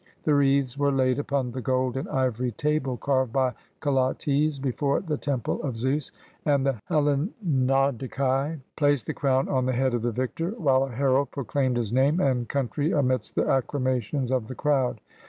The 0.23 0.33
wreaths 0.33 0.79
were 0.79 0.91
laid 0.91 1.19
upon 1.19 1.51
the 1.51 1.61
gold 1.61 1.95
and 1.95 2.09
ivory 2.09 2.49
table 2.53 2.97
carved 2.97 3.31
by 3.31 3.53
Colotes 3.81 4.59
before 4.59 4.99
the 4.99 5.15
temple 5.15 5.61
of 5.61 5.77
Zeus, 5.77 6.11
and 6.43 6.65
the 6.65 6.79
Hellanodicae 6.89 8.61
placed 8.75 9.05
the 9.05 9.13
crown 9.13 9.47
on 9.47 9.67
the 9.67 9.73
head 9.73 9.93
of 9.93 10.01
the 10.01 10.11
victor, 10.11 10.55
while 10.57 10.85
a 10.85 10.89
herald 10.89 11.29
proclaimed 11.29 11.77
his 11.77 11.93
name 11.93 12.19
and 12.19 12.49
country 12.49 12.91
amidst 12.91 13.35
the 13.35 13.45
acclamations 13.47 14.31
of 14.31 14.47
the 14.47 14.55
crowd. 14.55 14.99